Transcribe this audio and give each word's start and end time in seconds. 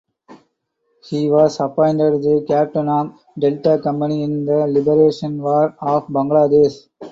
He 1.03 1.29
was 1.29 1.59
appointed 1.59 2.23
the 2.23 2.43
captain 2.47 2.89
of 2.89 3.19
Delta 3.37 3.79
Company 3.83 4.23
in 4.23 4.45
the 4.47 4.65
Liberation 4.65 5.39
War 5.39 5.75
of 5.79 6.07
Bangladesh. 6.07 6.87